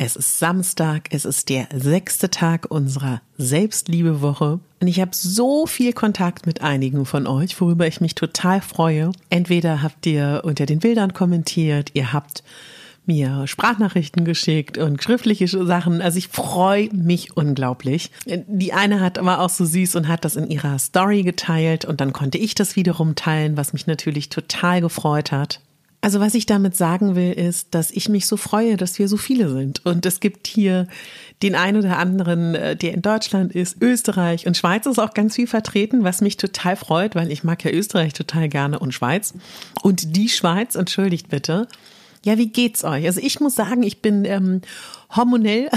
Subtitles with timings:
[0.00, 1.08] Es ist Samstag.
[1.10, 4.60] Es ist der sechste Tag unserer Selbstliebewoche.
[4.80, 9.10] Und ich habe so viel Kontakt mit einigen von euch, worüber ich mich total freue.
[9.28, 12.44] Entweder habt ihr unter den Bildern kommentiert, ihr habt
[13.06, 16.00] mir Sprachnachrichten geschickt und schriftliche Sachen.
[16.00, 18.12] Also ich freue mich unglaublich.
[18.24, 22.00] Die eine hat aber auch so süß und hat das in ihrer Story geteilt und
[22.00, 25.60] dann konnte ich das wiederum teilen, was mich natürlich total gefreut hat.
[26.00, 29.16] Also was ich damit sagen will, ist, dass ich mich so freue, dass wir so
[29.16, 29.84] viele sind.
[29.84, 30.86] Und es gibt hier
[31.42, 35.34] den einen oder anderen, äh, der in Deutschland ist, Österreich und Schweiz ist auch ganz
[35.34, 39.34] viel vertreten, was mich total freut, weil ich mag ja Österreich total gerne und Schweiz.
[39.82, 41.66] Und die Schweiz, entschuldigt bitte.
[42.24, 43.04] Ja, wie geht's euch?
[43.06, 44.60] Also ich muss sagen, ich bin ähm,
[45.14, 45.68] hormonell,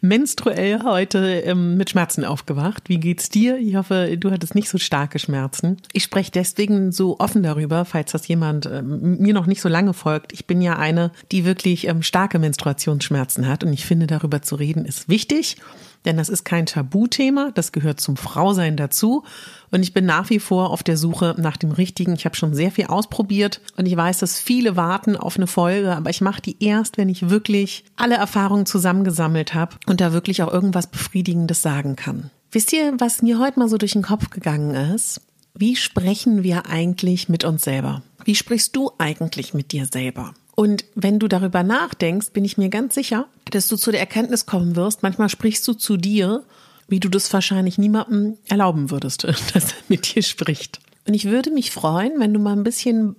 [0.00, 2.88] menstruell heute ähm, mit Schmerzen aufgewacht.
[2.88, 3.58] Wie geht's dir?
[3.58, 5.78] Ich hoffe, du hattest nicht so starke Schmerzen.
[5.92, 9.94] Ich spreche deswegen so offen darüber, falls das jemand ähm, mir noch nicht so lange
[9.94, 10.32] folgt.
[10.32, 14.54] Ich bin ja eine, die wirklich ähm, starke Menstruationsschmerzen hat und ich finde, darüber zu
[14.54, 15.56] reden ist wichtig
[16.04, 19.24] denn das ist kein Tabuthema, das gehört zum Frausein dazu.
[19.70, 22.14] Und ich bin nach wie vor auf der Suche nach dem Richtigen.
[22.14, 25.94] Ich habe schon sehr viel ausprobiert und ich weiß, dass viele warten auf eine Folge,
[25.94, 30.42] aber ich mache die erst, wenn ich wirklich alle Erfahrungen zusammengesammelt habe und da wirklich
[30.42, 32.30] auch irgendwas Befriedigendes sagen kann.
[32.50, 35.20] Wisst ihr, was mir heute mal so durch den Kopf gegangen ist?
[35.54, 38.02] Wie sprechen wir eigentlich mit uns selber?
[38.24, 40.32] Wie sprichst du eigentlich mit dir selber?
[40.58, 44.44] Und wenn du darüber nachdenkst, bin ich mir ganz sicher, dass du zu der Erkenntnis
[44.44, 46.42] kommen wirst, manchmal sprichst du zu dir,
[46.88, 49.22] wie du das wahrscheinlich niemandem erlauben würdest,
[49.54, 50.80] dass er mit dir spricht.
[51.06, 53.14] Und ich würde mich freuen, wenn du mal ein bisschen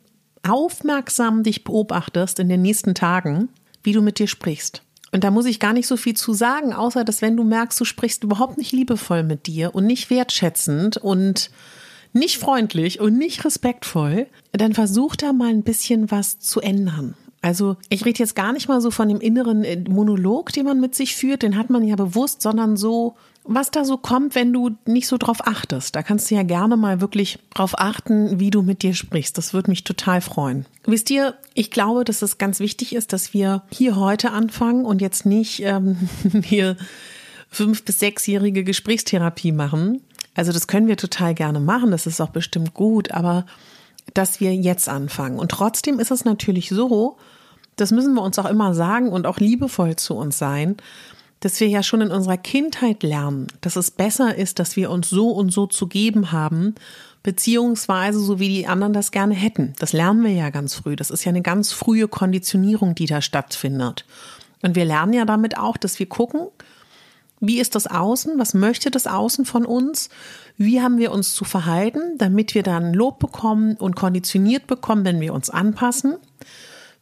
[0.45, 3.47] aufmerksam dich beobachtest in den nächsten Tagen,
[3.83, 4.81] wie du mit dir sprichst.
[5.13, 7.79] Und da muss ich gar nicht so viel zu sagen, außer dass wenn du merkst,
[7.79, 11.51] du sprichst überhaupt nicht liebevoll mit dir und nicht wertschätzend und
[12.11, 17.15] nicht freundlich und nicht respektvoll, dann versuch da mal ein bisschen was zu ändern.
[17.41, 20.79] Also ich rede jetzt gar nicht mal so von dem inneren äh, Monolog, den man
[20.79, 24.51] mit sich führt, den hat man ja bewusst, sondern so, was da so kommt, wenn
[24.51, 25.95] du nicht so drauf achtest.
[25.95, 29.37] Da kannst du ja gerne mal wirklich drauf achten, wie du mit dir sprichst.
[29.37, 30.65] Das würde mich total freuen.
[30.85, 35.01] Wisst ihr, ich glaube, dass es ganz wichtig ist, dass wir hier heute anfangen und
[35.01, 35.97] jetzt nicht ähm,
[36.43, 36.75] hier
[37.49, 40.01] fünf- bis sechsjährige Gesprächstherapie machen.
[40.35, 43.45] Also das können wir total gerne machen, das ist auch bestimmt gut, aber
[44.13, 45.39] dass wir jetzt anfangen.
[45.39, 47.17] Und trotzdem ist es natürlich so,
[47.75, 50.77] das müssen wir uns auch immer sagen und auch liebevoll zu uns sein,
[51.39, 55.09] dass wir ja schon in unserer Kindheit lernen, dass es besser ist, dass wir uns
[55.09, 56.75] so und so zu geben haben,
[57.23, 59.73] beziehungsweise so wie die anderen das gerne hätten.
[59.79, 60.95] Das lernen wir ja ganz früh.
[60.95, 64.05] Das ist ja eine ganz frühe Konditionierung, die da stattfindet.
[64.61, 66.47] Und wir lernen ja damit auch, dass wir gucken,
[67.39, 68.37] wie ist das Außen?
[68.37, 70.09] Was möchte das Außen von uns?
[70.57, 75.21] Wie haben wir uns zu verhalten, damit wir dann Lob bekommen und konditioniert bekommen, wenn
[75.21, 76.15] wir uns anpassen?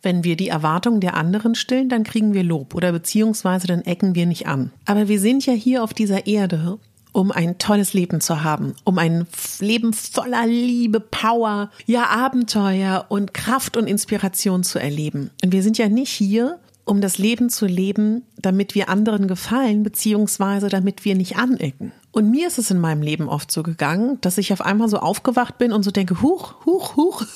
[0.03, 4.13] Wenn wir die Erwartungen der anderen stillen, dann kriegen wir Lob oder beziehungsweise dann ecken
[4.13, 4.71] wir nicht an.
[4.85, 6.77] Aber wir sind ja hier auf dieser Erde,
[7.13, 9.25] um ein tolles Leben zu haben, um ein
[9.59, 15.31] Leben voller Liebe, Power, ja Abenteuer und Kraft und Inspiration zu erleben.
[15.43, 19.83] Und wir sind ja nicht hier, um das Leben zu leben, damit wir anderen gefallen,
[19.83, 21.91] beziehungsweise damit wir nicht anecken.
[22.11, 24.99] Und mir ist es in meinem Leben oft so gegangen, dass ich auf einmal so
[24.99, 27.25] aufgewacht bin und so denke, huch, huch, huch.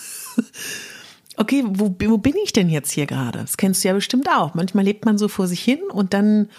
[1.38, 3.40] Okay, wo, wo bin ich denn jetzt hier gerade?
[3.40, 4.54] Das kennst du ja bestimmt auch.
[4.54, 6.50] Manchmal lebt man so vor sich hin und dann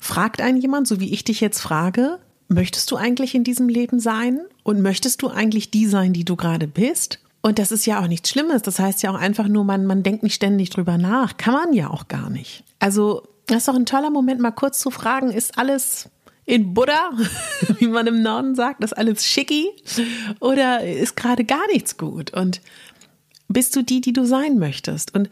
[0.00, 2.18] fragt einen jemand, so wie ich dich jetzt frage,
[2.48, 4.40] möchtest du eigentlich in diesem Leben sein?
[4.62, 7.18] Und möchtest du eigentlich die sein, die du gerade bist?
[7.42, 8.62] Und das ist ja auch nichts Schlimmes.
[8.62, 11.36] Das heißt ja auch einfach nur, man, man denkt nicht ständig drüber nach.
[11.36, 12.62] Kann man ja auch gar nicht.
[12.78, 16.08] Also, das ist doch ein toller Moment, mal kurz zu fragen, ist alles
[16.44, 17.10] in Buddha,
[17.78, 19.68] wie man im Norden sagt, ist alles schicki
[20.40, 22.32] oder ist gerade gar nichts gut?
[22.32, 22.60] Und
[23.48, 25.14] bist du die, die du sein möchtest?
[25.14, 25.28] Und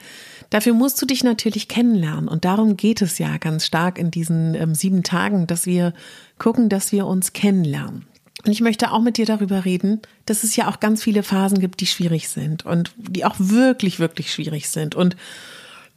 [0.51, 2.29] dafür musst du dich natürlich kennenlernen.
[2.29, 5.95] Und darum geht es ja ganz stark in diesen ähm, sieben Tagen, dass wir
[6.39, 8.07] gucken, dass wir uns kennenlernen.
[8.45, 11.61] Und ich möchte auch mit dir darüber reden, dass es ja auch ganz viele Phasen
[11.61, 15.17] gibt, die schwierig sind und die auch wirklich, wirklich schwierig sind und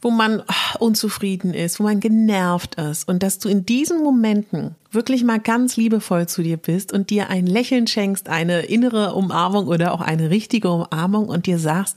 [0.04, 4.74] wo man oh, unzufrieden ist, wo man genervt ist und dass du in diesen Momenten
[4.90, 9.66] wirklich mal ganz liebevoll zu dir bist und dir ein Lächeln schenkst, eine innere Umarmung
[9.66, 11.96] oder auch eine richtige Umarmung und dir sagst,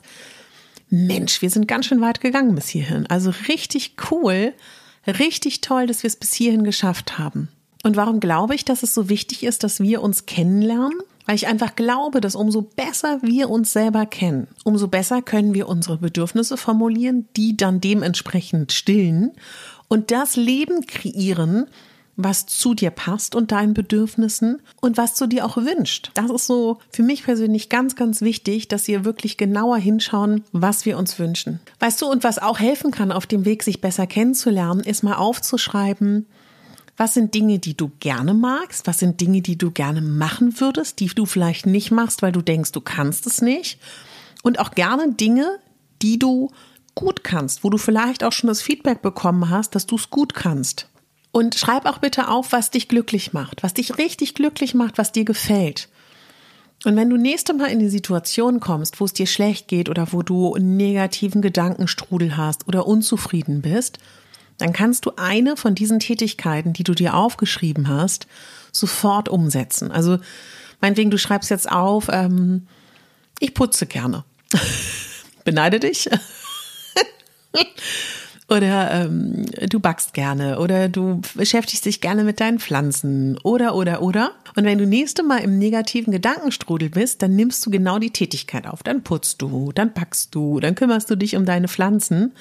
[0.89, 3.05] Mensch, wir sind ganz schön weit gegangen bis hierhin.
[3.07, 4.53] Also richtig cool,
[5.05, 7.49] richtig toll, dass wir es bis hierhin geschafft haben.
[7.87, 10.99] Und warum glaube ich, dass es so wichtig ist, dass wir uns kennenlernen?
[11.25, 15.69] Weil ich einfach glaube, dass umso besser wir uns selber kennen, umso besser können wir
[15.69, 19.31] unsere Bedürfnisse formulieren, die dann dementsprechend stillen
[19.87, 21.67] und das Leben kreieren,
[22.17, 26.11] was zu dir passt und deinen Bedürfnissen und was du dir auch wünscht.
[26.13, 30.85] Das ist so für mich persönlich ganz, ganz wichtig, dass wir wirklich genauer hinschauen, was
[30.85, 31.61] wir uns wünschen.
[31.79, 35.15] Weißt du, und was auch helfen kann, auf dem Weg sich besser kennenzulernen, ist mal
[35.15, 36.25] aufzuschreiben,
[36.97, 38.87] was sind Dinge, die du gerne magst?
[38.87, 42.41] Was sind Dinge, die du gerne machen würdest, die du vielleicht nicht machst, weil du
[42.41, 43.79] denkst, du kannst es nicht?
[44.41, 45.59] Und auch gerne Dinge,
[46.01, 46.51] die du
[46.95, 50.33] gut kannst, wo du vielleicht auch schon das Feedback bekommen hast, dass du es gut
[50.33, 50.89] kannst.
[51.31, 55.11] Und schreib auch bitte auf, was dich glücklich macht, was dich richtig glücklich macht, was
[55.11, 55.89] dir gefällt.
[56.83, 60.11] Und wenn du nächste Mal in die Situation kommst, wo es dir schlecht geht oder
[60.13, 63.99] wo du einen negativen Gedankenstrudel hast oder unzufrieden bist,
[64.57, 68.27] dann kannst du eine von diesen Tätigkeiten, die du dir aufgeschrieben hast,
[68.71, 69.91] sofort umsetzen.
[69.91, 70.17] Also
[70.81, 72.67] meinetwegen, du schreibst jetzt auf, ähm,
[73.39, 74.23] ich putze gerne.
[75.43, 76.09] Beneide dich.
[78.49, 84.01] Oder ähm, du backst gerne oder du beschäftigst dich gerne mit deinen Pflanzen oder oder
[84.01, 84.31] oder.
[84.55, 88.65] Und wenn du nächste Mal im negativen Gedankenstrudel bist, dann nimmst du genau die Tätigkeit
[88.65, 88.83] auf.
[88.83, 92.31] Dann putzt du, dann backst du, dann kümmerst du dich um deine Pflanzen.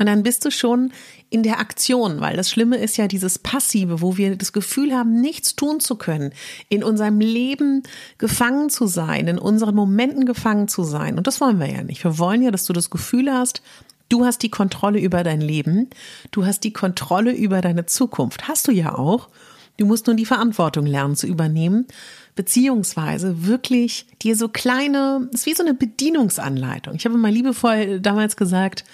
[0.00, 0.92] Und dann bist du schon
[1.30, 5.20] in der Aktion, weil das Schlimme ist ja dieses Passive, wo wir das Gefühl haben,
[5.20, 6.32] nichts tun zu können,
[6.68, 7.82] in unserem Leben
[8.16, 11.18] gefangen zu sein, in unseren Momenten gefangen zu sein.
[11.18, 12.02] Und das wollen wir ja nicht.
[12.04, 13.62] Wir wollen ja, dass du das Gefühl hast,
[14.10, 15.90] Du hast die Kontrolle über dein Leben.
[16.30, 18.48] Du hast die Kontrolle über deine Zukunft.
[18.48, 19.28] Hast du ja auch.
[19.76, 21.86] Du musst nur die Verantwortung lernen zu übernehmen,
[22.34, 26.94] beziehungsweise wirklich dir so kleine, es ist wie so eine Bedienungsanleitung.
[26.94, 28.84] Ich habe mal liebevoll damals gesagt,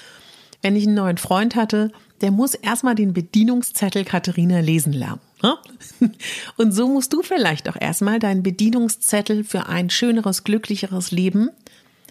[0.62, 1.90] wenn ich einen neuen Freund hatte,
[2.20, 5.20] der muss erstmal den Bedienungszettel Katharina lesen lernen.
[5.42, 5.56] Ne?
[6.56, 11.50] Und so musst du vielleicht auch erstmal deinen Bedienungszettel für ein schöneres, glücklicheres Leben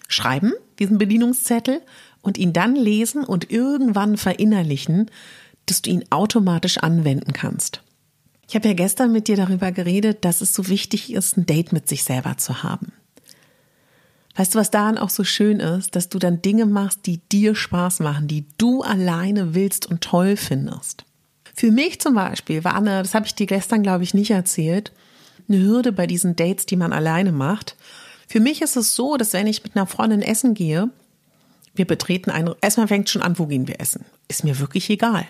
[0.08, 1.80] schreiben, diesen Bedienungszettel,
[2.22, 5.10] und ihn dann lesen und irgendwann verinnerlichen,
[5.66, 7.82] dass du ihn automatisch anwenden kannst.
[8.48, 11.72] Ich habe ja gestern mit dir darüber geredet, dass es so wichtig ist, ein Date
[11.72, 12.92] mit sich selber zu haben.
[14.36, 17.54] Weißt du, was daran auch so schön ist, dass du dann Dinge machst, die dir
[17.54, 21.04] Spaß machen, die du alleine willst und toll findest.
[21.54, 24.92] Für mich zum Beispiel war eine, das habe ich dir gestern, glaube ich, nicht erzählt,
[25.48, 27.76] eine Hürde bei diesen Dates, die man alleine macht.
[28.26, 30.90] Für mich ist es so, dass wenn ich mit einer Freundin essen gehe,
[31.76, 34.04] wir betreten ein, erstmal fängt schon an, wo gehen wir essen.
[34.26, 35.26] Ist mir wirklich egal.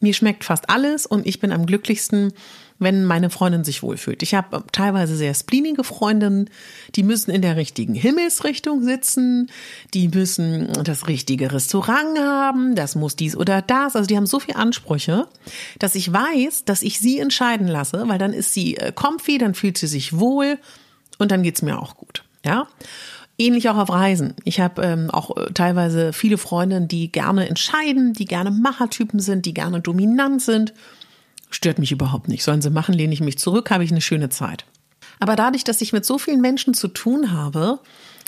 [0.00, 2.32] Mir schmeckt fast alles und ich bin am glücklichsten,
[2.78, 4.22] wenn meine Freundin sich wohlfühlt.
[4.22, 6.48] Ich habe teilweise sehr spleenige Freundinnen,
[6.94, 9.50] die müssen in der richtigen Himmelsrichtung sitzen,
[9.94, 13.96] die müssen das richtige Restaurant haben, das muss dies oder das.
[13.96, 15.26] Also die haben so viele Ansprüche,
[15.78, 19.54] dass ich weiß, dass ich sie entscheiden lasse, weil dann ist sie äh, comfy, dann
[19.54, 20.58] fühlt sie sich wohl
[21.18, 22.24] und dann geht's mir auch gut.
[22.44, 22.68] Ja.
[23.40, 24.34] Ähnlich auch auf Reisen.
[24.42, 29.46] Ich habe ähm, auch äh, teilweise viele Freundinnen, die gerne entscheiden, die gerne Machertypen sind,
[29.46, 30.74] die gerne dominant sind.
[31.50, 32.44] Stört mich überhaupt nicht.
[32.44, 34.64] Sollen sie machen, lehne ich mich zurück, habe ich eine schöne Zeit.
[35.20, 37.80] Aber dadurch, dass ich mit so vielen Menschen zu tun habe,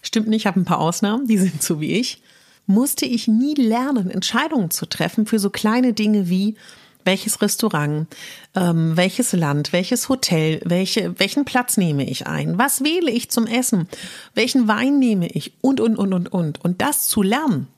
[0.02, 2.22] stimmt nicht, ich habe ein paar Ausnahmen, die sind so wie ich,
[2.66, 6.56] musste ich nie lernen, Entscheidungen zu treffen für so kleine Dinge wie,
[7.04, 8.06] welches Restaurant,
[8.54, 13.46] ähm, welches Land, welches Hotel, welche, welchen Platz nehme ich ein, was wähle ich zum
[13.46, 13.88] Essen,
[14.34, 16.64] welchen Wein nehme ich und, und, und, und, und.
[16.64, 17.68] Und das zu lernen,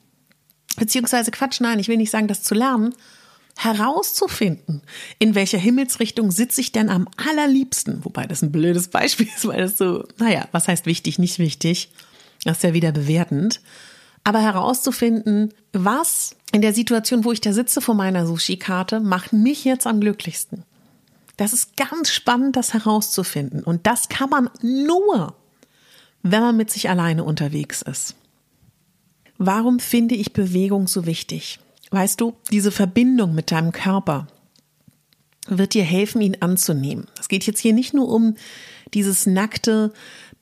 [0.77, 2.93] beziehungsweise Quatsch, nein, ich will nicht sagen, das zu lernen,
[3.55, 4.81] herauszufinden,
[5.19, 9.61] in welcher Himmelsrichtung sitze ich denn am allerliebsten, wobei das ein blödes Beispiel ist, weil
[9.61, 11.91] das so, naja, was heißt wichtig, nicht wichtig,
[12.43, 13.61] das ist ja wieder bewertend,
[14.23, 19.65] aber herauszufinden, was in der Situation, wo ich da sitze vor meiner Sushi-Karte, macht mich
[19.65, 20.63] jetzt am glücklichsten.
[21.37, 23.63] Das ist ganz spannend, das herauszufinden.
[23.63, 25.35] Und das kann man nur,
[26.21, 28.15] wenn man mit sich alleine unterwegs ist.
[29.37, 31.59] Warum finde ich Bewegung so wichtig?
[31.93, 34.25] Weißt du, diese Verbindung mit deinem Körper
[35.47, 37.05] wird dir helfen, ihn anzunehmen.
[37.19, 38.35] Es geht jetzt hier nicht nur um
[38.95, 39.93] dieses nackte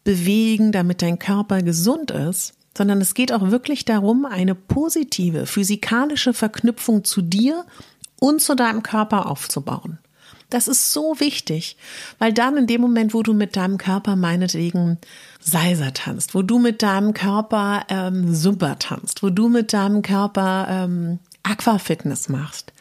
[0.06, 6.34] Bewegen, damit dein Körper gesund ist, sondern es geht auch wirklich darum, eine positive physikalische
[6.34, 7.66] Verknüpfung zu dir
[8.22, 10.00] und zu deinem Körper aufzubauen.
[10.50, 11.76] Das ist so wichtig,
[12.18, 15.00] weil dann in dem Moment, wo du mit deinem Körper meinetwegen
[15.42, 20.68] Salsa tanzt, wo du mit deinem Körper ähm, Zumba tanzt, wo du mit deinem Körper
[20.70, 22.74] ähm, Aquafitness machst,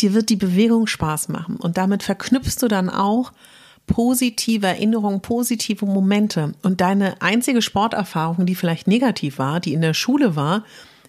[0.00, 3.32] dir wird die Bewegung Spaß machen und damit verknüpfst du dann auch
[3.86, 9.94] positive Erinnerungen, positive Momente und deine einzige Sporterfahrung, die vielleicht negativ war, die in der
[9.94, 10.64] Schule war,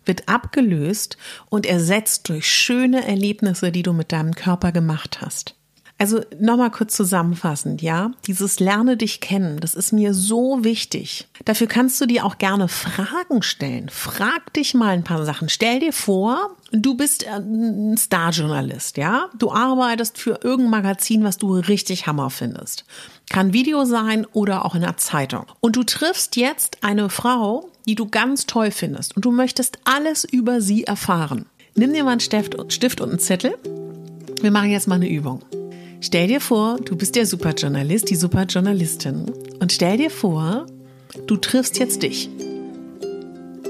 [0.05, 1.17] wird abgelöst
[1.49, 5.55] und ersetzt durch schöne Erlebnisse, die du mit deinem Körper gemacht hast.
[6.01, 11.27] Also nochmal kurz zusammenfassend, ja, dieses Lerne dich kennen, das ist mir so wichtig.
[11.44, 13.89] Dafür kannst du dir auch gerne Fragen stellen.
[13.89, 15.50] Frag dich mal ein paar Sachen.
[15.50, 21.38] Stell dir vor, du bist äh, ein Starjournalist, ja, du arbeitest für irgendein Magazin, was
[21.38, 22.86] du richtig Hammer findest.
[23.29, 25.48] Kann Video sein oder auch in einer Zeitung.
[25.60, 30.24] Und du triffst jetzt eine Frau, die du ganz toll findest und du möchtest alles
[30.24, 31.46] über sie erfahren.
[31.75, 33.58] Nimm dir mal einen Stift und einen Zettel.
[34.41, 35.44] Wir machen jetzt mal eine Übung.
[36.01, 39.25] Stell dir vor, du bist der Superjournalist, die Superjournalistin
[39.60, 40.65] und stell dir vor,
[41.27, 42.29] du triffst jetzt dich.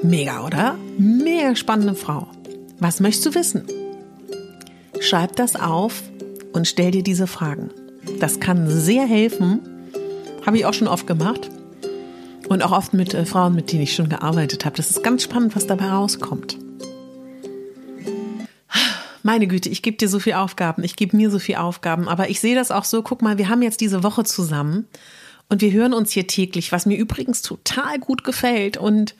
[0.03, 0.77] Mega, oder?
[0.97, 2.27] Mega spannende Frau.
[2.79, 3.63] Was möchtest du wissen?
[4.99, 6.03] Schreib das auf
[6.53, 7.71] und stell dir diese Fragen.
[8.19, 9.61] Das kann sehr helfen.
[10.45, 11.49] Habe ich auch schon oft gemacht.
[12.47, 14.75] Und auch oft mit äh, Frauen, mit denen ich schon gearbeitet habe.
[14.75, 16.57] Das ist ganz spannend, was dabei rauskommt
[19.23, 22.29] meine Güte, ich gebe dir so viel Aufgaben, ich gebe mir so viel Aufgaben, aber
[22.29, 24.87] ich sehe das auch so, guck mal, wir haben jetzt diese Woche zusammen
[25.49, 29.15] und wir hören uns hier täglich, was mir übrigens total gut gefällt und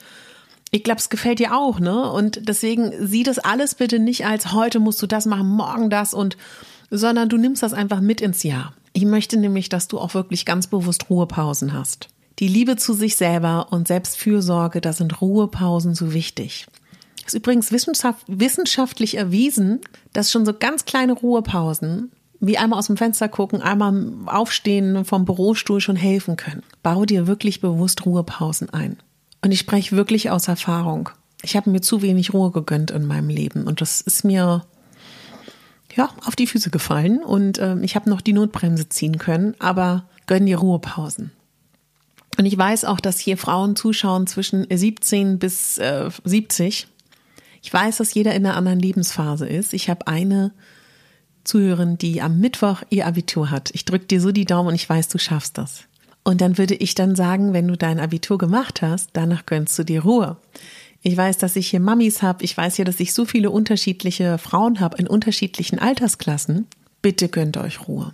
[0.70, 2.10] ich glaube, es gefällt dir auch, ne?
[2.12, 6.14] Und deswegen sieh das alles bitte nicht als heute musst du das machen, morgen das
[6.14, 6.36] und
[6.90, 8.72] sondern du nimmst das einfach mit ins Jahr.
[8.92, 12.08] Ich möchte nämlich, dass du auch wirklich ganz bewusst Ruhepausen hast.
[12.38, 16.66] Die Liebe zu sich selber und Selbstfürsorge, da sind Ruhepausen so wichtig.
[17.26, 19.80] Ist übrigens wissenschaftlich erwiesen,
[20.12, 22.10] dass schon so ganz kleine Ruhepausen,
[22.40, 26.62] wie einmal aus dem Fenster gucken, einmal aufstehen vom Bürostuhl schon helfen können.
[26.82, 28.96] Bau dir wirklich bewusst Ruhepausen ein.
[29.42, 31.10] Und ich spreche wirklich aus Erfahrung.
[31.42, 34.64] Ich habe mir zu wenig Ruhe gegönnt in meinem Leben und das ist mir
[35.96, 40.04] ja auf die Füße gefallen und äh, ich habe noch die Notbremse ziehen können, aber
[40.26, 41.32] gönn dir Ruhepausen.
[42.38, 46.88] Und ich weiß auch, dass hier Frauen zuschauen zwischen 17 bis äh, 70
[47.62, 49.72] ich weiß, dass jeder in einer anderen Lebensphase ist.
[49.74, 50.52] Ich habe eine
[51.44, 53.70] Zuhörerin, die am Mittwoch ihr Abitur hat.
[53.72, 55.84] Ich drücke dir so die Daumen und ich weiß, du schaffst das.
[56.22, 59.84] Und dann würde ich dann sagen, wenn du dein Abitur gemacht hast, danach gönnst du
[59.84, 60.36] dir Ruhe.
[61.02, 62.44] Ich weiß, dass ich hier Mamis habe.
[62.44, 66.66] Ich weiß ja, dass ich so viele unterschiedliche Frauen habe in unterschiedlichen Altersklassen.
[67.00, 68.12] Bitte gönnt euch Ruhe.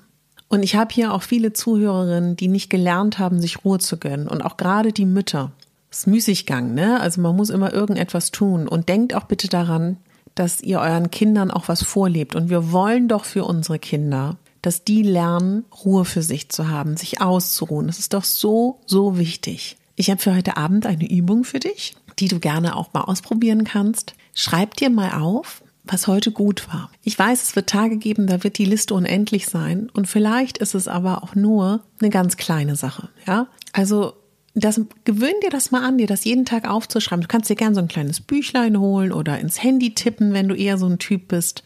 [0.48, 4.28] Und ich habe hier auch viele Zuhörerinnen, die nicht gelernt haben, sich Ruhe zu gönnen.
[4.28, 5.50] Und auch gerade die Mütter
[5.90, 7.00] ist Müßiggang, ne?
[7.00, 8.68] Also man muss immer irgendetwas tun.
[8.68, 9.96] Und denkt auch bitte daran,
[10.34, 12.36] dass ihr euren Kindern auch was vorlebt.
[12.36, 16.96] Und wir wollen doch für unsere Kinder, dass die lernen, Ruhe für sich zu haben,
[16.96, 17.86] sich auszuruhen.
[17.86, 19.76] Das ist doch so, so wichtig.
[19.96, 23.64] Ich habe für heute Abend eine Übung für dich, die du gerne auch mal ausprobieren
[23.64, 24.14] kannst.
[24.34, 26.90] Schreib dir mal auf, was heute gut war.
[27.02, 30.74] Ich weiß, es wird Tage geben, da wird die Liste unendlich sein und vielleicht ist
[30.74, 33.46] es aber auch nur eine ganz kleine Sache, ja?
[33.72, 34.14] Also
[34.62, 37.22] das, gewöhn dir das mal an, dir das jeden Tag aufzuschreiben.
[37.22, 40.54] Du kannst dir gerne so ein kleines Büchlein holen oder ins Handy tippen, wenn du
[40.54, 41.62] eher so ein Typ bist.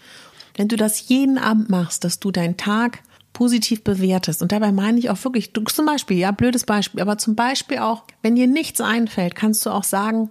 [0.57, 2.99] Wenn du das jeden Abend machst, dass du deinen Tag
[3.33, 4.43] positiv bewertest.
[4.43, 7.79] Und dabei meine ich auch wirklich, du zum Beispiel, ja, blödes Beispiel, aber zum Beispiel
[7.79, 10.31] auch, wenn dir nichts einfällt, kannst du auch sagen,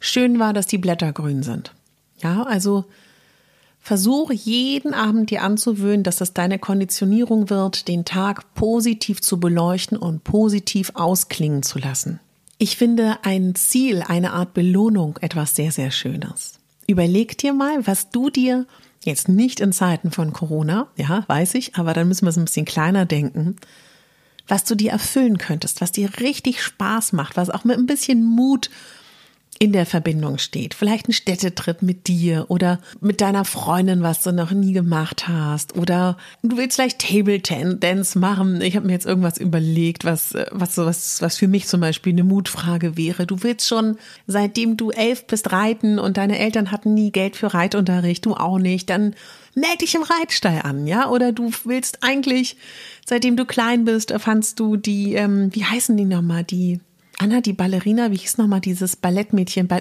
[0.00, 1.74] schön war, dass die Blätter grün sind.
[2.22, 2.86] Ja, also
[3.88, 9.96] Versuche jeden Abend dir anzuwöhnen, dass das deine Konditionierung wird, den Tag positiv zu beleuchten
[9.96, 12.20] und positiv ausklingen zu lassen.
[12.58, 16.58] Ich finde ein Ziel, eine Art Belohnung etwas sehr, sehr Schönes.
[16.86, 18.66] Überleg dir mal, was du dir
[19.06, 22.44] jetzt nicht in Zeiten von Corona, ja, weiß ich, aber dann müssen wir es ein
[22.44, 23.56] bisschen kleiner denken,
[24.46, 28.22] was du dir erfüllen könntest, was dir richtig Spaß macht, was auch mit ein bisschen
[28.22, 28.68] Mut
[29.58, 30.74] in der Verbindung steht.
[30.74, 35.76] Vielleicht ein Städtetrip mit dir oder mit deiner Freundin, was du noch nie gemacht hast.
[35.76, 38.60] Oder du willst vielleicht Table Dance machen.
[38.60, 42.24] Ich habe mir jetzt irgendwas überlegt, was, was, was, was für mich zum Beispiel eine
[42.24, 43.26] Mutfrage wäre.
[43.26, 47.52] Du willst schon, seitdem du elf bist, reiten und deine Eltern hatten nie Geld für
[47.52, 49.14] Reitunterricht, du auch nicht, dann
[49.54, 51.08] melde dich im Reitstall an, ja?
[51.08, 52.56] Oder du willst eigentlich,
[53.04, 56.80] seitdem du klein bist, fandst du die, ähm, wie heißen die nochmal, die
[57.18, 59.66] Anna, die Ballerina, wie hieß nochmal dieses Ballettmädchen?
[59.66, 59.80] Ba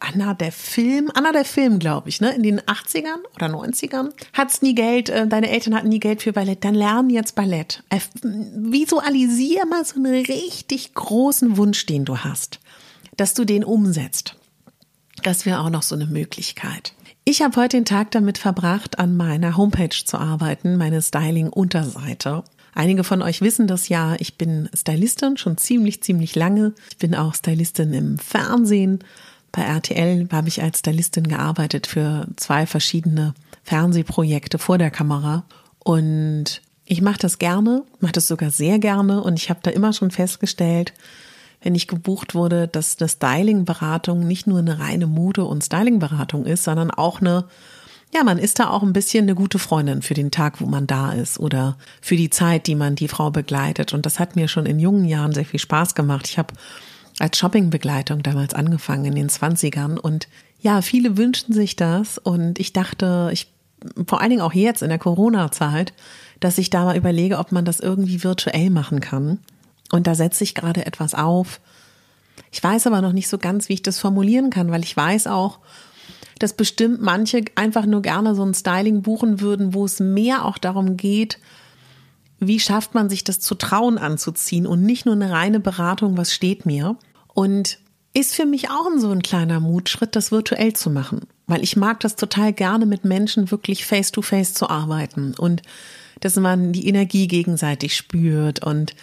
[0.00, 2.34] Anna der Film, Anna der Film, glaube ich, ne?
[2.34, 6.32] In den 80ern oder 90ern hat's nie Geld, äh, deine Eltern hatten nie Geld für
[6.32, 7.84] Ballett, dann lernen jetzt Ballett.
[7.88, 12.58] Äh, visualisier mal so einen richtig großen Wunsch, den du hast,
[13.16, 14.34] dass du den umsetzt.
[15.22, 16.94] Das wäre auch noch so eine Möglichkeit.
[17.24, 22.42] Ich habe heute den Tag damit verbracht, an meiner Homepage zu arbeiten, meine Styling-Unterseite.
[22.74, 26.72] Einige von euch wissen das ja, ich bin Stylistin schon ziemlich, ziemlich lange.
[26.90, 29.00] Ich bin auch Stylistin im Fernsehen.
[29.52, 35.44] Bei RTL habe ich als Stylistin gearbeitet für zwei verschiedene Fernsehprojekte vor der Kamera.
[35.80, 39.22] Und ich mache das gerne, mache das sogar sehr gerne.
[39.22, 40.94] Und ich habe da immer schon festgestellt,
[41.62, 46.64] wenn ich gebucht wurde, dass eine Styling-Beratung nicht nur eine reine Mode- und Styling-Beratung ist,
[46.64, 47.44] sondern auch eine
[48.14, 50.86] ja, man ist da auch ein bisschen eine gute Freundin für den Tag, wo man
[50.86, 53.94] da ist oder für die Zeit, die man die Frau begleitet.
[53.94, 56.28] Und das hat mir schon in jungen Jahren sehr viel Spaß gemacht.
[56.28, 56.52] Ich habe
[57.18, 60.28] als Shoppingbegleitung damals angefangen in den Zwanzigern und
[60.60, 63.48] ja, viele wünschen sich das und ich dachte, ich
[64.06, 65.92] vor allen Dingen auch jetzt in der Corona-Zeit,
[66.38, 69.38] dass ich da mal überlege, ob man das irgendwie virtuell machen kann.
[69.90, 71.60] Und da setze ich gerade etwas auf.
[72.52, 75.26] Ich weiß aber noch nicht so ganz, wie ich das formulieren kann, weil ich weiß
[75.26, 75.58] auch,
[76.42, 80.58] dass bestimmt manche einfach nur gerne so ein Styling buchen würden, wo es mehr auch
[80.58, 81.38] darum geht,
[82.38, 86.34] wie schafft man sich das zu trauen anzuziehen und nicht nur eine reine Beratung, was
[86.34, 86.96] steht mir.
[87.34, 87.78] Und
[88.14, 92.00] ist für mich auch so ein kleiner Mutschritt, das virtuell zu machen, weil ich mag
[92.00, 95.62] das total gerne mit Menschen wirklich face to face zu arbeiten und
[96.20, 98.94] dass man die Energie gegenseitig spürt und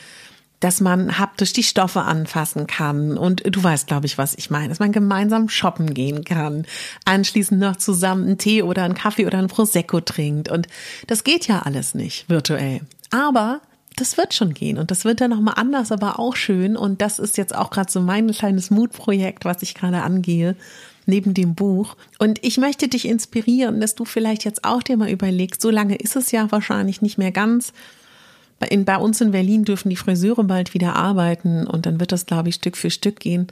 [0.60, 3.18] dass man haptisch die Stoffe anfassen kann.
[3.18, 6.66] Und du weißt, glaube ich, was ich meine, dass man gemeinsam shoppen gehen kann,
[7.05, 10.50] anschließend noch zusammen einen Tee oder einen Kaffee oder einen Prosecco trinkt.
[10.50, 10.68] Und
[11.07, 12.81] das geht ja alles nicht virtuell.
[13.12, 13.62] Aber
[13.96, 16.77] das wird schon gehen und das wird dann nochmal anders, aber auch schön.
[16.77, 20.55] Und das ist jetzt auch gerade so mein kleines Mutprojekt, was ich gerade angehe,
[21.05, 21.98] neben dem Buch.
[22.18, 25.96] Und ich möchte dich inspirieren, dass du vielleicht jetzt auch dir mal überlegst, so lange
[25.96, 27.74] ist es ja wahrscheinlich nicht mehr ganz,
[28.67, 32.25] in, bei uns in Berlin dürfen die Friseure bald wieder arbeiten und dann wird das,
[32.25, 33.48] glaube ich, Stück für Stück gehen.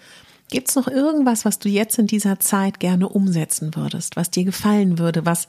[0.50, 4.46] Gibt es noch irgendwas, was du jetzt in dieser Zeit gerne umsetzen würdest, was dir
[4.46, 5.48] gefallen würde, was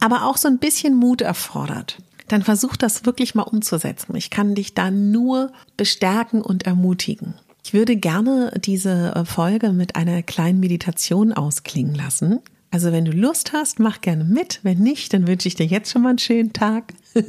[0.00, 1.98] aber auch so ein bisschen Mut erfordert?
[2.28, 4.14] Dann versuch das wirklich mal umzusetzen.
[4.16, 7.34] Ich kann dich da nur bestärken und ermutigen.
[7.64, 12.40] Ich würde gerne diese äh, Folge mit einer kleinen Meditation ausklingen lassen.
[12.70, 14.60] Also wenn du Lust hast, mach gerne mit.
[14.62, 16.92] Wenn nicht, dann wünsche ich dir jetzt schon mal einen schönen Tag.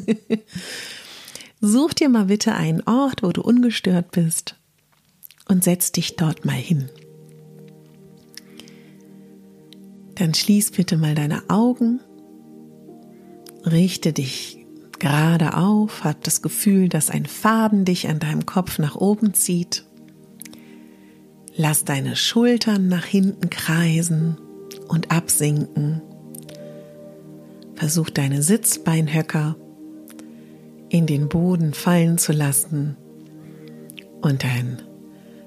[1.60, 4.56] Such dir mal bitte einen Ort, wo du ungestört bist
[5.48, 6.90] und setz dich dort mal hin.
[10.16, 12.00] Dann schließ bitte mal deine Augen,
[13.66, 14.66] richte dich
[15.00, 19.86] gerade auf, hab das Gefühl, dass ein Faden dich an deinem Kopf nach oben zieht.
[21.56, 24.38] Lass deine Schultern nach hinten kreisen
[24.88, 26.02] und absinken.
[27.76, 29.56] Versuch deine Sitzbeinhöcker
[30.90, 32.98] in den Boden fallen zu lassen
[34.22, 34.82] und dein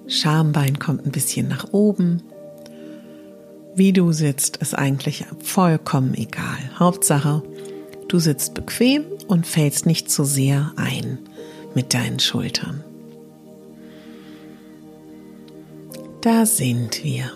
[0.06, 2.22] Schambein kommt ein bisschen nach oben.
[3.74, 6.58] Wie du sitzt, ist eigentlich vollkommen egal.
[6.78, 7.42] Hauptsache,
[8.08, 11.18] du sitzt bequem und fällst nicht zu sehr ein
[11.74, 12.82] mit deinen Schultern.
[16.20, 17.30] Da sind wir.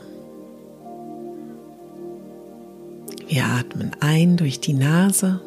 [3.29, 5.41] Wir atmen ein durch die Nase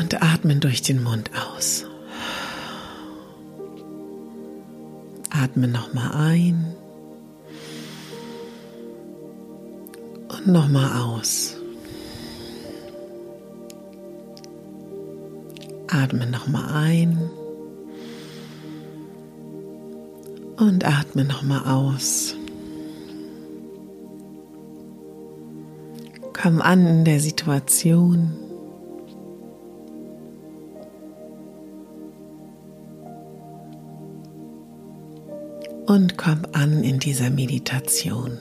[0.00, 1.84] und atmen durch den Mund aus.
[5.30, 6.74] Atme nochmal ein
[10.28, 11.56] und nochmal aus.
[15.88, 17.30] Atme nochmal ein
[20.56, 22.34] und atme nochmal aus.
[26.32, 28.49] Komm an in der Situation.
[35.90, 38.38] Und komm an in dieser Meditation.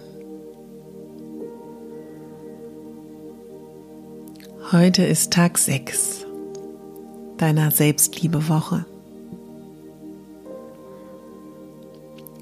[4.71, 6.27] Heute ist Tag 6
[7.37, 8.85] deiner Selbstliebewoche.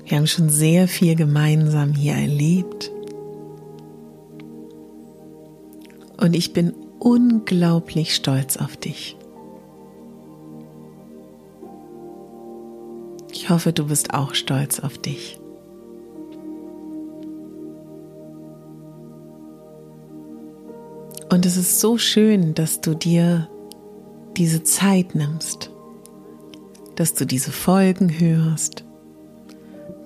[0.03, 2.91] Wir haben schon sehr viel gemeinsam hier erlebt.
[6.17, 9.16] Und ich bin unglaublich stolz auf dich.
[13.47, 15.39] Ich hoffe, du bist auch stolz auf dich.
[21.29, 23.47] Und es ist so schön, dass du dir
[24.35, 25.71] diese Zeit nimmst,
[26.95, 28.83] dass du diese Folgen hörst,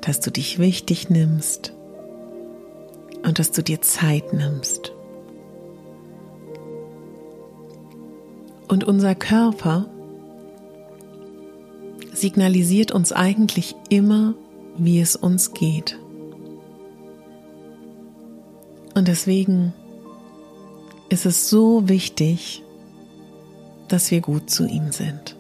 [0.02, 1.74] dass du dich wichtig nimmst
[3.24, 4.94] und dass du dir Zeit nimmst.
[8.68, 9.91] Und unser Körper
[12.22, 14.36] signalisiert uns eigentlich immer,
[14.78, 15.98] wie es uns geht.
[18.94, 19.74] Und deswegen
[21.10, 22.64] ist es so wichtig,
[23.88, 25.36] dass wir gut zu ihm sind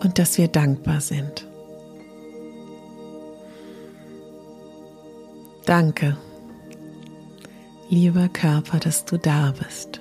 [0.00, 1.46] und dass wir dankbar sind.
[5.64, 6.16] Danke,
[7.88, 10.00] lieber Körper, dass du da bist.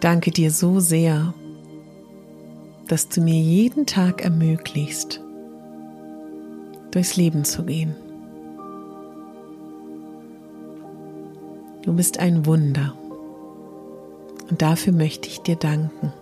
[0.00, 1.34] Danke dir so sehr,
[2.88, 5.20] dass du mir jeden Tag ermöglichst,
[6.90, 7.94] durchs Leben zu gehen.
[11.82, 12.94] Du bist ein Wunder
[14.50, 16.12] und dafür möchte ich dir danken.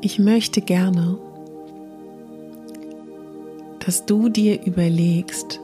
[0.00, 1.18] Ich möchte gerne,
[3.86, 5.60] dass du dir überlegst,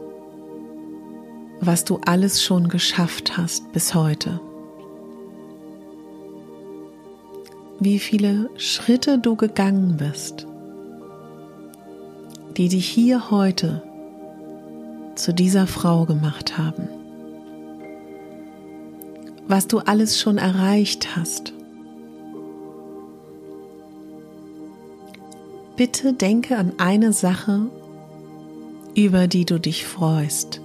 [1.61, 4.41] was du alles schon geschafft hast bis heute.
[7.79, 10.47] Wie viele Schritte du gegangen bist,
[12.57, 13.83] die dich hier heute
[15.15, 16.89] zu dieser Frau gemacht haben.
[19.49, 21.53] Was du alles schon erreicht hast.
[25.77, 27.67] Bitte denke an eine Sache,
[28.95, 30.61] über die du dich freust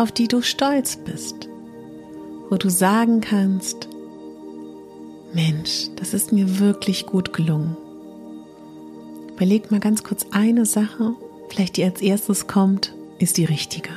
[0.00, 1.50] auf die du stolz bist,
[2.48, 3.86] wo du sagen kannst,
[5.34, 7.76] Mensch, das ist mir wirklich gut gelungen.
[9.34, 11.14] Überleg mal ganz kurz eine Sache,
[11.50, 13.90] vielleicht die als erstes kommt, ist die richtige.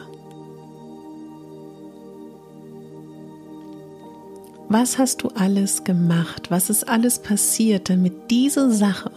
[4.67, 6.51] Was hast du alles gemacht?
[6.51, 9.11] Was ist alles passiert, damit diese Sache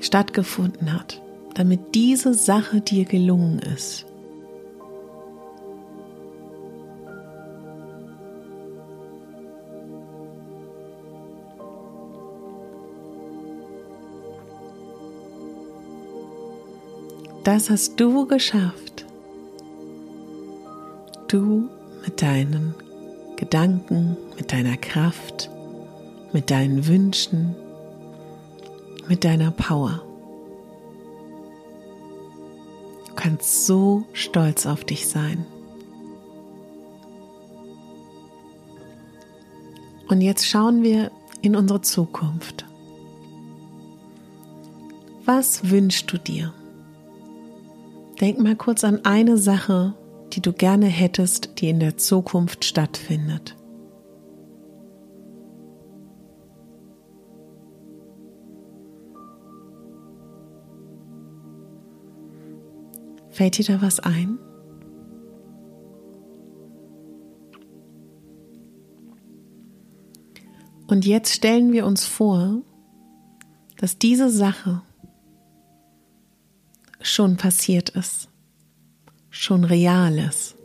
[0.00, 1.22] stattgefunden hat?
[1.54, 4.04] Damit diese Sache dir gelungen ist?
[17.48, 19.06] Das hast du geschafft.
[21.28, 21.70] Du
[22.04, 22.74] mit deinen
[23.36, 25.48] Gedanken, mit deiner Kraft,
[26.34, 27.56] mit deinen Wünschen,
[29.08, 30.02] mit deiner Power.
[33.06, 35.46] Du kannst so stolz auf dich sein.
[40.08, 42.66] Und jetzt schauen wir in unsere Zukunft.
[45.24, 46.52] Was wünschst du dir?
[48.20, 49.94] Denk mal kurz an eine Sache,
[50.32, 53.54] die du gerne hättest, die in der Zukunft stattfindet.
[63.30, 64.36] Fällt dir da was ein?
[70.88, 72.62] Und jetzt stellen wir uns vor,
[73.76, 74.82] dass diese Sache
[77.08, 78.28] schon passiert ist,
[79.30, 80.56] schon real ist.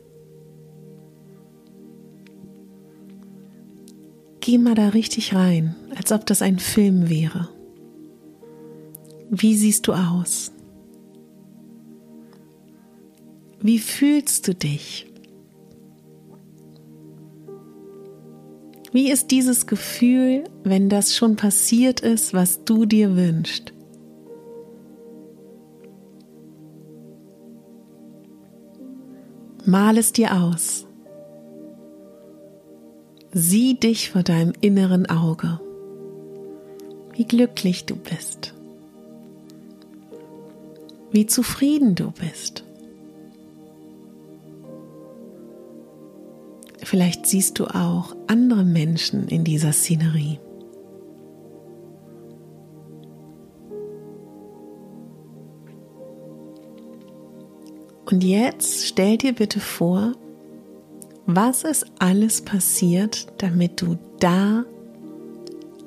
[4.39, 7.49] Geh mal da richtig rein, als ob das ein Film wäre.
[9.29, 10.51] Wie siehst du aus?
[13.61, 15.07] Wie fühlst du dich?
[18.91, 23.72] Wie ist dieses Gefühl, wenn das schon passiert ist, was du dir wünschst?
[29.65, 30.85] Mal es dir aus.
[33.31, 35.59] Sieh dich vor deinem inneren Auge,
[37.13, 38.53] wie glücklich du bist,
[41.11, 42.65] wie zufrieden du bist.
[46.83, 50.39] Vielleicht siehst du auch andere Menschen in dieser Szenerie.
[58.13, 60.11] Und jetzt stell dir bitte vor,
[61.25, 64.65] was ist alles passiert, damit du da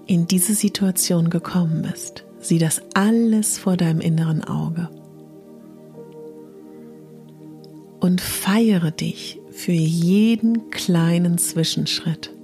[0.07, 2.25] in diese Situation gekommen bist.
[2.41, 4.91] Sieh das alles vor deinem inneren Auge.
[8.01, 12.35] Und feiere dich für jeden kleinen Zwischenschritt.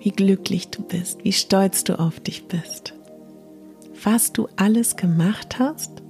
[0.00, 2.97] Wie glücklich du bist, wie stolz du auf dich bist.
[4.04, 6.02] Was du alles gemacht hast,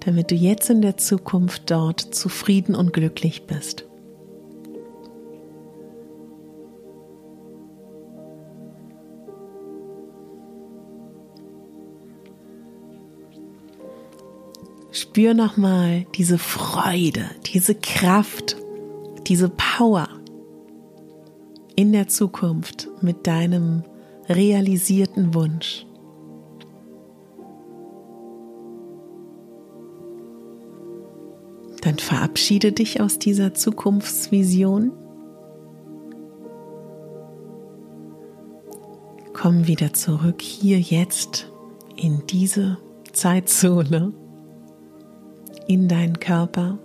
[0.00, 3.84] damit du jetzt in der Zukunft dort zufrieden und glücklich bist.
[14.92, 18.56] Spür nochmal diese Freude, diese Kraft,
[19.26, 20.08] diese Power
[21.74, 23.84] in der Zukunft mit deinem
[24.28, 25.86] realisierten Wunsch.
[31.82, 34.92] Dann verabschiede dich aus dieser Zukunftsvision.
[39.32, 41.52] Komm wieder zurück hier jetzt
[41.96, 42.78] in diese
[43.12, 44.12] Zeitzone
[45.66, 46.78] in deinen Körper.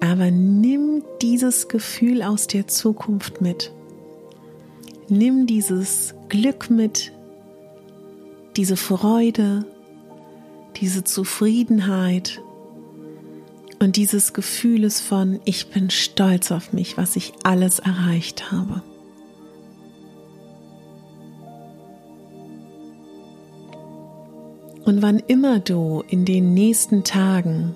[0.00, 3.72] Aber nimm dieses Gefühl aus der Zukunft mit.
[5.08, 7.12] Nimm dieses Glück mit,
[8.56, 9.64] diese Freude,
[10.76, 12.43] diese Zufriedenheit
[13.78, 18.82] und dieses Gefühles von, ich bin stolz auf mich, was ich alles erreicht habe.
[24.84, 27.74] Und wann immer du in den nächsten Tagen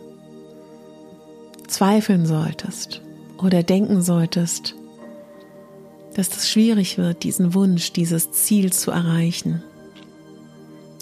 [1.67, 3.01] zweifeln solltest
[3.39, 4.75] oder denken solltest,
[6.15, 9.63] dass es schwierig wird, diesen Wunsch, dieses Ziel zu erreichen,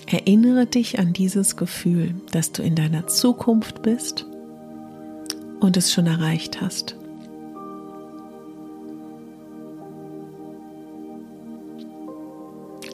[0.07, 4.27] erinnere dich an dieses Gefühl, dass du in deiner Zukunft bist
[5.61, 6.97] und es schon erreicht hast.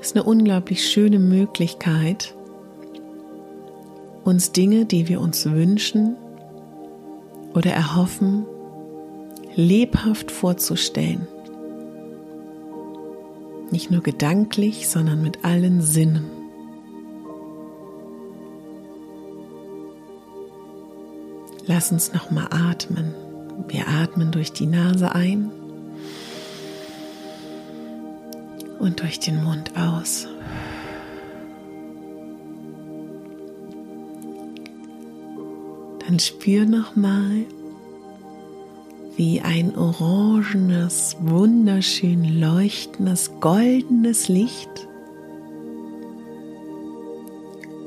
[0.01, 2.35] Es ist eine unglaublich schöne Möglichkeit,
[4.25, 6.17] uns Dinge, die wir uns wünschen
[7.55, 8.45] oder erhoffen,
[9.55, 11.29] lebhaft vorzustellen.
[13.71, 16.32] Nicht nur gedanklich, sondern mit allen Sinnen.
[21.67, 23.15] Lass uns noch mal atmen.
[23.69, 25.51] Wir atmen durch die Nase ein
[28.81, 30.27] und durch den Mund aus.
[36.01, 37.45] Dann spür nochmal,
[39.17, 44.89] wie ein orangenes, wunderschön leuchtendes, goldenes Licht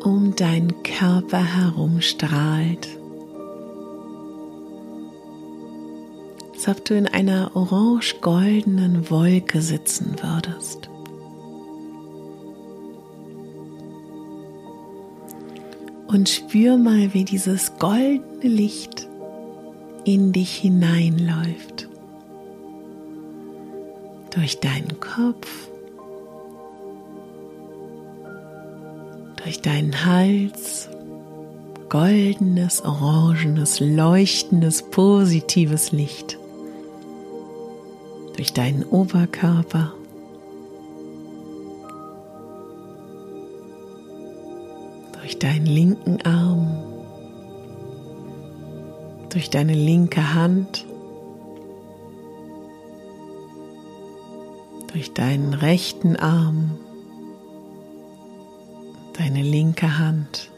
[0.01, 2.87] um deinen Körper herum strahlt.
[6.67, 10.89] Ob du in einer orange-goldenen Wolke sitzen würdest.
[16.15, 19.07] und spür mal, wie dieses goldene Licht
[20.05, 21.89] in dich hineinläuft.
[24.33, 25.69] Durch deinen Kopf,
[29.43, 30.89] durch deinen Hals,
[31.89, 36.37] goldenes, orangenes, leuchtendes, positives Licht.
[38.35, 39.93] Durch deinen Oberkörper,
[45.13, 46.67] durch deinen linken Arm,
[49.29, 50.85] durch deine linke Hand,
[54.91, 56.71] durch deinen rechten Arm,
[59.17, 60.51] deine linke Hand,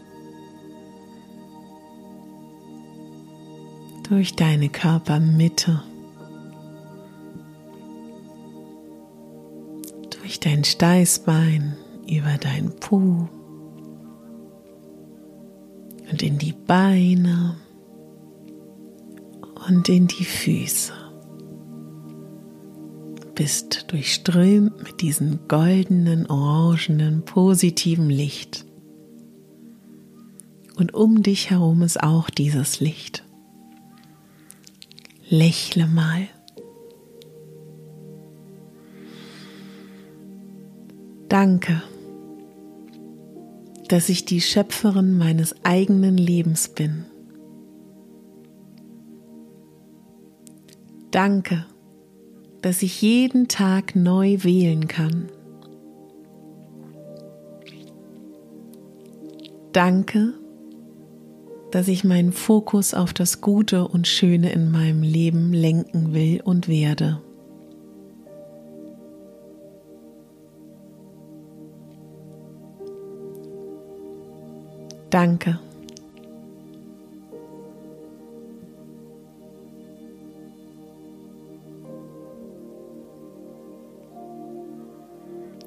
[4.09, 5.81] durch deine Körpermitte,
[10.37, 11.75] durch dein Steißbein,
[12.09, 13.27] über dein Po,
[16.11, 17.55] und in die Beine
[19.67, 20.93] und in die Füße.
[23.35, 28.65] Bist durchströmt mit diesem goldenen, orangenen, positiven Licht.
[30.75, 33.23] Und um dich herum ist auch dieses Licht.
[35.29, 36.27] Lächle mal.
[41.37, 41.83] Danke
[43.89, 47.05] dass ich die Schöpferin meines eigenen Lebens bin.
[51.11, 51.65] Danke,
[52.61, 55.29] dass ich jeden Tag neu wählen kann.
[59.71, 60.33] Danke,
[61.71, 66.67] dass ich meinen Fokus auf das Gute und Schöne in meinem Leben lenken will und
[66.67, 67.21] werde.
[75.17, 75.57] Danke.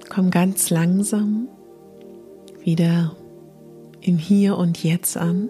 [0.08, 1.48] Komm ganz langsam
[2.62, 3.16] wieder
[4.00, 5.48] im Hier und Jetzt an.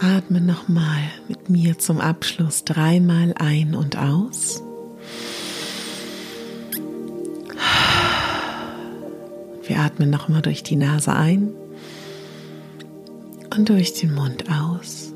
[0.00, 4.64] Atme nochmal mit mir zum Abschluss dreimal ein und aus.
[9.70, 11.54] Wir atmen nochmal durch die Nase ein
[13.56, 15.12] und durch den Mund aus.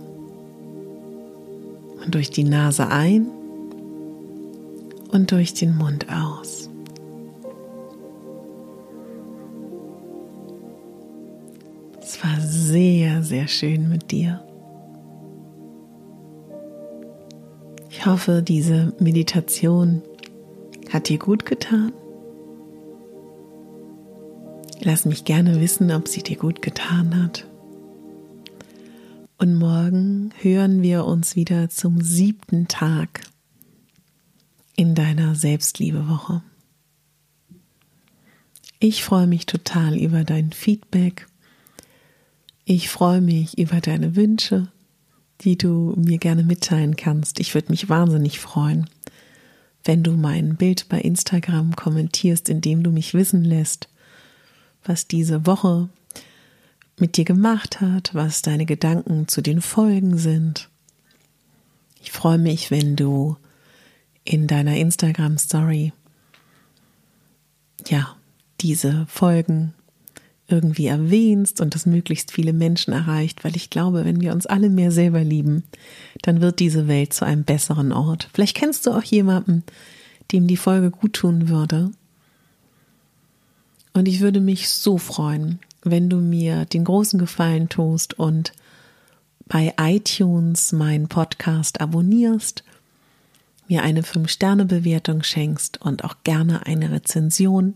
[2.05, 3.27] Und durch die Nase ein
[5.11, 6.71] und durch den Mund aus.
[12.01, 14.41] Es war sehr, sehr schön mit dir.
[17.91, 20.01] Ich hoffe, diese Meditation
[20.93, 21.93] hat dir gut getan
[24.87, 27.47] Lass mich gerne wissen, ob sie dir gut getan hat.
[29.39, 33.23] Und morgen hören wir uns wieder zum siebten Tag
[34.77, 36.43] in deiner Selbstliebewoche.
[38.79, 41.29] Ich freue mich total über dein Feedback.
[42.67, 44.71] Ich freue mich über deine Wünsche,
[45.41, 47.41] die du mir gerne mitteilen kannst.
[47.41, 48.91] Ich würde mich wahnsinnig freuen,
[49.83, 53.89] wenn du mein Bild bei Instagram kommentierst, indem du mich wissen lässt,
[54.85, 55.89] was diese Woche
[56.99, 60.69] mit dir gemacht hat, was deine Gedanken zu den Folgen sind.
[62.03, 63.37] Ich freue mich, wenn du
[64.25, 65.93] in deiner Instagram Story
[67.89, 68.17] ja,
[68.61, 69.75] diese Folgen
[70.47, 74.69] irgendwie erwähnst und das möglichst viele Menschen erreicht, weil ich glaube, wenn wir uns alle
[74.69, 75.65] mehr selber lieben,
[76.23, 78.29] dann wird diese Welt zu einem besseren Ort.
[78.33, 79.65] Vielleicht kennst du auch jemanden,
[80.33, 81.91] dem die Folge gut tun würde
[83.95, 88.53] und ich würde mich so freuen, wenn du mir den großen Gefallen tust und
[89.47, 92.65] bei iTunes meinen Podcast abonnierst,
[93.69, 97.75] mir eine 5-Sterne-Bewertung schenkst und auch gerne eine Rezension.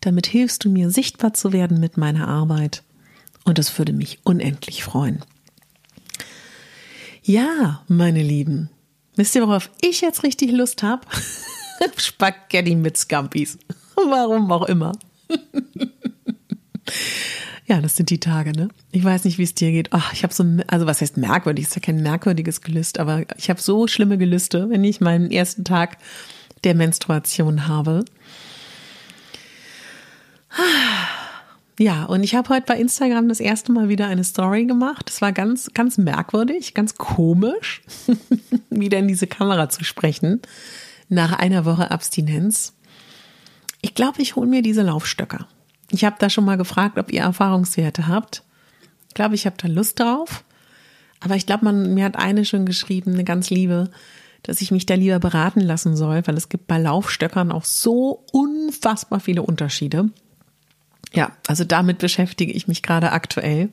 [0.00, 2.82] Damit hilfst du mir, sichtbar zu werden mit meiner Arbeit.
[3.44, 5.22] Und das würde mich unendlich freuen.
[7.22, 8.70] Ja, meine Lieben,
[9.14, 11.06] wisst ihr, worauf ich jetzt richtig Lust habe?
[11.96, 13.58] Spaghetti mit Scampis.
[13.96, 14.92] Warum auch immer.
[17.66, 18.68] ja, das sind die Tage, ne?
[18.92, 19.92] Ich weiß nicht, wie es dir geht.
[19.92, 21.66] Ach, ich habe so, also was heißt merkwürdig?
[21.66, 25.64] Ist ja kein merkwürdiges Gelüst, aber ich habe so schlimme Gelüste, wenn ich meinen ersten
[25.64, 25.98] Tag
[26.64, 28.04] der Menstruation habe.
[31.78, 35.08] Ja, und ich habe heute bei Instagram das erste Mal wieder eine Story gemacht.
[35.08, 37.82] Das war ganz, ganz merkwürdig, ganz komisch,
[38.70, 40.40] wieder in diese Kamera zu sprechen
[41.08, 42.73] nach einer Woche Abstinenz.
[43.84, 45.46] Ich glaube, ich hole mir diese Laufstöcker.
[45.90, 48.42] Ich habe da schon mal gefragt, ob ihr Erfahrungswerte habt.
[49.08, 50.42] Ich glaube, ich habe da Lust drauf.
[51.20, 53.90] Aber ich glaube, mir hat eine schon geschrieben, eine ganz liebe,
[54.42, 58.24] dass ich mich da lieber beraten lassen soll, weil es gibt bei Laufstöckern auch so
[58.32, 60.08] unfassbar viele Unterschiede.
[61.12, 63.68] Ja, also damit beschäftige ich mich gerade aktuell.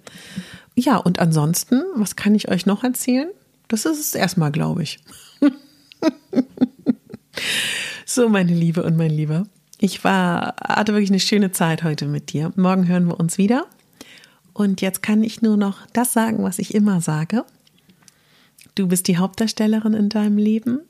[0.76, 3.30] Ja, und ansonsten, was kann ich euch noch erzählen?
[3.70, 5.00] Das ist es erstmal, glaube ich.
[8.06, 9.46] so, meine Liebe und mein Lieber.
[9.84, 12.54] Ich war, hatte wirklich eine schöne Zeit heute mit dir.
[12.56, 13.66] Morgen hören wir uns wieder.
[14.54, 17.46] Und jetzt kann ich nur noch das sagen, was ich immer sage.
[18.76, 20.82] Du bist die Hauptdarstellerin in deinem Leben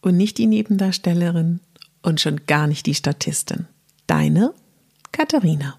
[0.00, 1.60] und nicht die Nebendarstellerin
[2.02, 3.66] und schon gar nicht die Statistin.
[4.08, 4.52] Deine
[5.12, 5.78] Katharina.